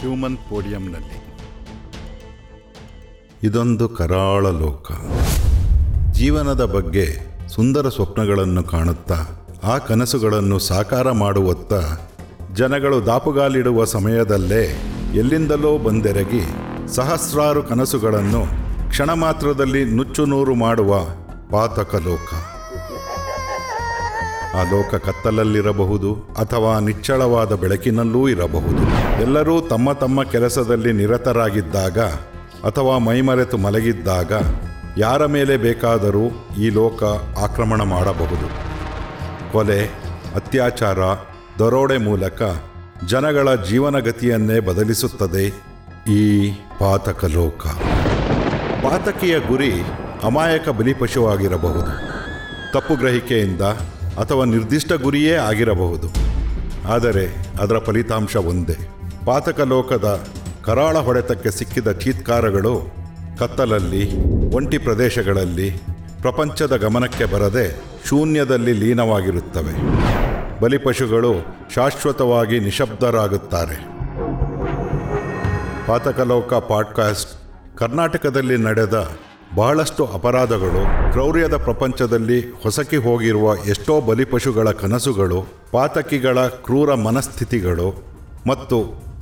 [0.00, 1.28] Human ಪೋಡಿಯಂನಲ್ಲಿ.
[3.42, 4.92] ಇದೊಂದು ಕರಾಳ ಲೋಕ.
[6.12, 7.06] ಜೀವನದ ಬಗ್ಗೆ
[7.48, 9.26] ಸುಂದರ ಸ್ವಪ್ನಗಳನ್ನು ಕಾಣುತ್ತಾ,
[9.64, 11.72] ಆ ಕನಸುಗಳನ್ನು ಸಾಕಾರ ಮಾಡುವತ್ತ
[12.52, 14.64] ಜನಗಳು ದಾಪುಗಾಲಿಡುವ ಸಮಯದಲ್ಲೇ
[15.14, 16.42] ಎಲ್ಲಿಂದಲೋ ಬಂದೆರಗಿ
[16.94, 18.42] ಸಹಸ್ರಾರು ಕನಸುಗಳನ್ನು
[18.88, 20.94] ಕ್ಷಣ ಮಾತ್ರದಲ್ಲಿ ನುಚ್ಚುನೂರು ಮಾಡುವ
[21.50, 22.57] ಪಾತಕ ಲೋಕ.
[24.54, 28.82] ಆ ಲೋಕ ಕತ್ತಲಲ್ಲಿರಬಹುದು ಅಥವಾ ನಿಚ್ಚಳವಾದ ಬೆಳಕಿನಲ್ಲೂ ಇರಬಹುದು.
[29.22, 31.98] ಎಲ್ಲರೂ ತಮ್ಮ ತಮ್ಮ ಕೆಲಸದಲ್ಲಿ ನಿರತರಾಗಿದ್ದಾಗ
[32.64, 34.32] ಅಥವಾ ಮೈಮರೆತು ಮಲಗಿದ್ದಾಗ
[34.98, 37.02] ಯಾರ ಮೇಲೆ ಬೇಕಾದರೂ ಈ ಲೋಕ
[37.38, 38.68] ಆಕ್ರಮಣ ಮಾಡಬಹುದು.
[39.52, 39.86] ಕೊಲೆ,
[40.34, 40.98] ಅತ್ಯಾಚಾರ,
[41.58, 42.42] ದರೋಡೆ ಮೂಲಕ
[43.06, 45.46] ಜನಗಳ ಜೀವನಗತಿಯನ್ನೇ ಬದಲಿಸುತ್ತದೆ
[46.10, 47.66] ಈ ಪಾತಕ ಲೋಕ.
[48.84, 49.72] ಪಾತಕಿಯ ಗುರಿ
[50.24, 52.18] ಅಮಾಯಕ ಬಲಿಪಶುವಾಗಿರಬಹುದು.
[52.72, 53.60] ತಪ್ಪು ಗ್ರಹಿಕೆಯಿಂದ
[54.18, 56.08] ಅಥವಾ ನಿರ್ದಿಷ್ಟ ಗುರಿಯೇ ಆಗಿರಬಹುದು.
[56.88, 58.88] ಆದರೆ ಅದರ ಫಲಿತಾಂಶ ಒಂದೇ.
[59.24, 60.26] ಪಾತಕ ಲೋಕದ
[60.64, 62.90] ಕರಾಳ ಹೊಡೆತಕ್ಕೆ ಸಿಕ್ಕಿದ ಚೀತ್ಕಾರಗಳು
[63.38, 64.12] ಕತ್ತಲಲ್ಲಿ,
[64.54, 65.70] ಒಂಟಿ ಪ್ರದೇಶಗಳಲ್ಲಿ,
[66.20, 69.74] ಪ್ರಪಂಚದ ಗಮನಕ್ಕೆ ಬರದೆ ಶೂನ್ಯದಲ್ಲಿ ಲೀನವಾಗಿರುತ್ತವೆ.
[70.60, 71.34] ಬಲಿಪಶುಗಳು
[71.74, 73.98] ಶಾಶ್ವತವಾಗಿ ನಿಶಬ್ದರಾಗುತ್ತಾರೆ.
[75.86, 77.32] ಪಾತಕಲೋಕ ಪಾಡ್ಕಾಸ್ಟ್
[77.78, 79.10] ಕರ್ನಾಟಕದಲ್ಲಿ ನಡೆದ
[79.56, 87.88] ಬಹಳಷ್ಟು ಅಪರಾಧಗಳು ಕ್ರೌರ್ಯದ ಪ್ರಪಂಚದಲ್ಲಿ ಹೊಸಕಿ ಹೋಗಿರುವ ಎಷ್ಟೋ ಬಲಿಪಶುಗಳ ಕನಸುಗಳು, ಪಾತಕಿಗಳ ಕ್ರೂರ ಮನಸ್ಥಿತಿಗಳು
[88.46, 88.78] ಮತ್ತು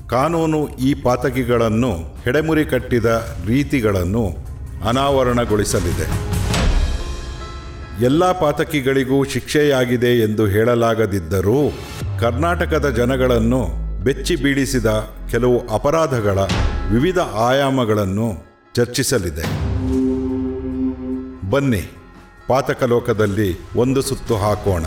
[0.09, 1.93] ಕಾನೂನು ಈ ಪಾತಕಿಗಳನ್ನು
[2.25, 3.07] ಹೆಡೆಮುರಿ ಕಟ್ಟಿದ
[3.47, 4.25] ರೀತಿಗಳನ್ನು
[4.89, 6.07] ಅನಾವರಣಗೊಳಿಸಲಿದೆ.
[8.05, 11.59] ಎಲ್ಲ ಪಾತಕಿಗಳಿಗೂ ಶಿಕ್ಷೆಯಾಗಿದೆ ಎಂದು ಹೇಳಲಾಗದಿದ್ದರೂ
[12.21, 13.63] ಕರ್ನಾಟಕದ ಜನಗಳನ್ನು
[14.05, 14.87] ಬೆಚ್ಚಿ ಬೀಳಿಸಿದ
[15.31, 16.39] ಕೆಲವು ಅಪರಾಧಗಳ
[16.91, 18.29] ವಿವಿಧ ಆಯಾಮಗಳನ್ನು
[18.75, 19.76] ಚರ್ಚಿಸಲಿದೆ.
[21.51, 21.83] ಬನ್ನಿ
[22.49, 24.85] ಪಾತಕಲೋಕದಲ್ಲಿ ಒಂದು ಸುತ್ತು ಹಾಕೋಣ.